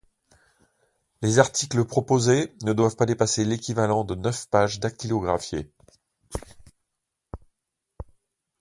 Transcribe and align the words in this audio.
Les 1.21 1.37
articles 1.37 1.85
proposés 1.85 2.55
ne 2.63 2.73
doivent 2.73 2.95
pas 2.95 3.05
dépasser 3.05 3.45
l'équivalent 3.45 4.03
de 4.03 4.15
neuf 4.15 4.49
pages 4.49 4.79
dactylographiées. 4.79 5.69